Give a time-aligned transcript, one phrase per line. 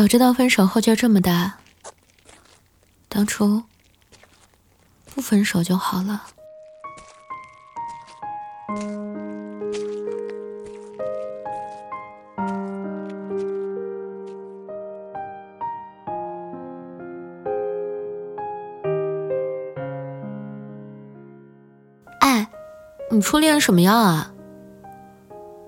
[0.00, 1.58] 早知道分手后劲这么大，
[3.06, 3.62] 当初
[5.14, 6.22] 不分手就好了。
[22.20, 22.48] 哎，
[23.10, 24.32] 你初恋什么样啊？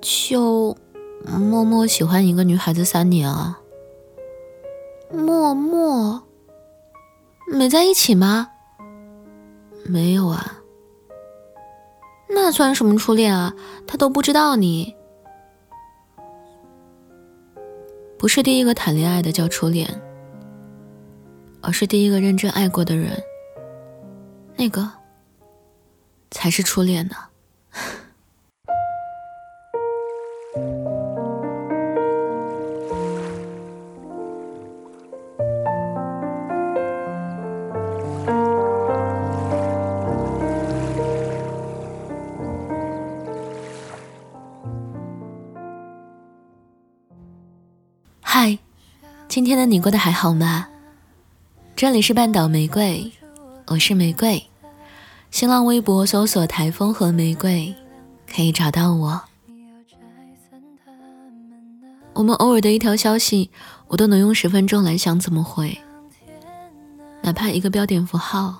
[0.00, 0.76] 就
[1.24, 3.60] 默默喜欢一个女孩子三年啊？
[5.12, 6.22] 默默
[7.52, 8.50] 没在一起吗？
[9.86, 10.60] 没有啊。
[12.28, 13.54] 那算什么初恋啊？
[13.86, 14.94] 他都不知道你。
[18.18, 19.88] 不是第一个谈恋爱的叫初恋，
[21.60, 23.22] 而是第一个认真爱过的人，
[24.56, 24.90] 那个
[26.30, 27.16] 才是初恋呢。
[48.28, 48.58] 嗨，
[49.28, 50.66] 今天的你过得还好吗？
[51.76, 53.12] 这里是半岛玫瑰，
[53.68, 54.44] 我是玫瑰。
[55.30, 57.72] 新浪微博搜索“台风和玫瑰”，
[58.28, 59.22] 可以找到我。
[62.14, 63.48] 我们偶尔的一条消息，
[63.86, 65.78] 我都能用十分钟来想怎么回，
[67.22, 68.56] 哪怕一个标点符号、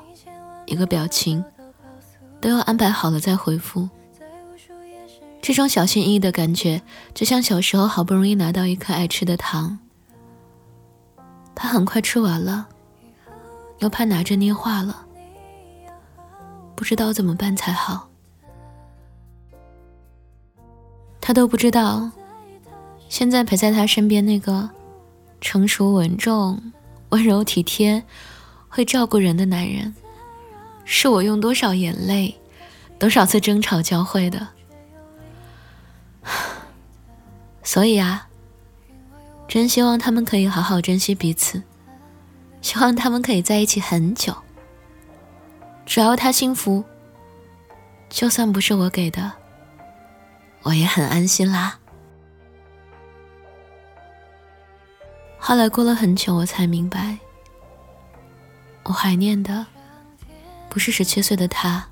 [0.67, 1.45] 一个表情，
[2.41, 3.89] 都要安排好了再回复。
[5.47, 6.83] 这种小心翼翼的感觉，
[7.15, 9.79] 就像小时候好不容易拿到一颗爱吃的糖，
[11.55, 12.67] 怕很快吃完了，
[13.79, 15.07] 又怕拿着捏化了，
[16.75, 18.09] 不知道怎么办才好。
[21.21, 22.11] 他都不知道，
[23.09, 24.69] 现在陪在他身边那个
[25.41, 26.61] 成熟稳重、
[27.11, 28.03] 温柔体贴、
[28.69, 29.95] 会照顾人的男人，
[30.85, 32.35] 是我用多少眼泪、
[32.99, 34.56] 多少次争吵教会的。
[37.67, 38.29] 所以啊，
[39.49, 41.61] 真希望他们可以好好珍惜彼此，
[42.63, 44.33] 希望他们可以在一起很久。
[45.85, 46.85] 只要他幸福，
[48.09, 49.33] 就算不是我给的，
[50.63, 51.77] 我也很安心啦。
[55.37, 57.19] 后来过了很久，我才明白，
[58.85, 59.67] 我怀念的
[60.71, 61.85] 不是十七岁的他，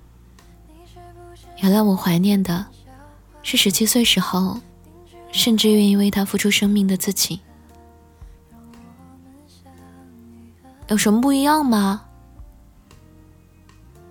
[1.59, 2.65] 原来我怀念的。
[3.43, 4.59] 是十七岁时候，
[5.35, 7.41] 甚至愿意为他付出生命的自己。
[10.89, 12.05] 有什么不一样吗？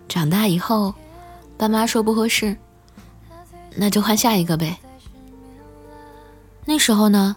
[0.09, 0.93] 长大以后，
[1.57, 2.55] 爸妈说不合适，
[3.77, 4.77] 那就换下一个呗。
[6.65, 7.35] 那时候呢？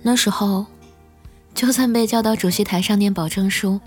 [0.00, 0.64] 那时候，
[1.54, 3.78] 就算被叫到主席台上念保证书，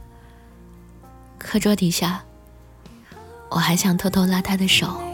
[1.39, 2.23] 课桌底下，
[3.49, 5.10] 我还想偷偷拉他的手。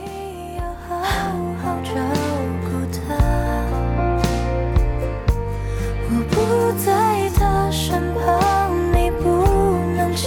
[10.18, 10.24] 起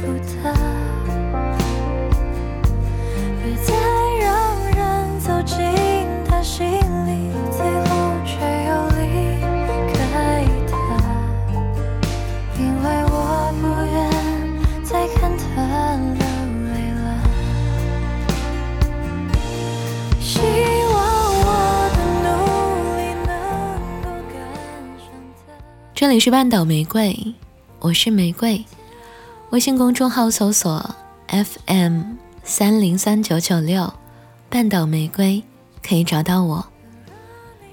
[0.00, 0.54] 伏的，
[3.42, 3.74] 别再
[4.20, 4.30] 让
[4.70, 4.78] 人
[5.18, 5.56] 走进
[6.24, 6.64] 他心
[7.04, 7.10] 里，
[7.50, 7.90] 最后
[8.24, 8.30] 却
[8.68, 9.02] 又离
[9.92, 9.96] 开
[10.68, 10.72] 他，
[12.60, 13.12] 因为我
[13.60, 13.98] 不愿
[14.84, 15.44] 再看他
[16.14, 16.22] 流
[16.70, 17.04] 泪了。
[20.20, 20.30] 希
[20.94, 20.96] 望
[21.42, 21.44] 我
[21.96, 22.26] 的努
[22.96, 23.28] 力能
[24.00, 24.38] 够赶
[24.96, 25.10] 上
[25.44, 25.50] 他。
[25.92, 27.34] 这里是半岛玫瑰。
[27.80, 28.64] 我是玫瑰。
[29.50, 30.94] 微信公众号搜索
[31.28, 32.02] FM
[32.44, 33.90] 三零三九九六，
[34.50, 35.42] 半岛玫瑰
[35.82, 36.66] 可以找到我。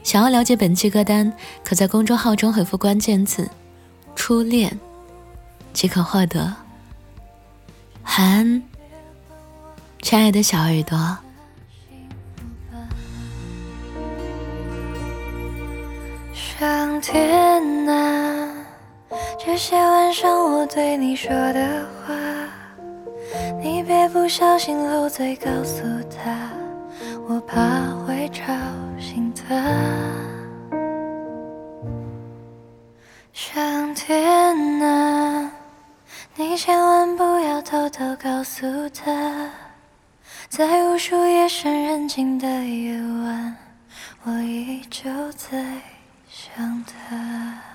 [0.01, 1.33] 想要了解本期歌单，
[1.65, 3.49] 可在公众号中回复关键字
[4.15, 4.79] “初恋”，
[5.73, 6.53] 即可获得。
[8.05, 8.63] 晚安，
[10.01, 11.17] 亲爱的小耳朵。
[16.33, 18.54] 上天啊，
[19.45, 22.15] 这些晚上我对你说的话，
[23.61, 26.49] 你别不小心漏嘴告诉他，
[27.27, 28.51] 我怕会吵
[28.99, 29.55] 醒他。
[33.31, 35.51] 上天啊，
[36.35, 39.47] 你千万不要偷偷告诉他，
[40.49, 43.55] 在无数夜深人静的夜晚，
[44.23, 45.63] 我依旧在。
[46.27, 47.74] 想他。